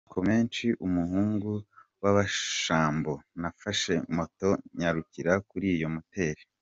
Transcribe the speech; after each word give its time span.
N’amatsiko 0.03 0.19
menshi 0.29 0.65
umuhungu 0.87 1.49
w’abashambo 2.01 3.11
nafashe 3.41 3.93
moto 4.15 4.49
nyarukira 4.77 5.33
kuri 5.49 5.67
iyo 5.77 5.87
motel. 5.95 6.35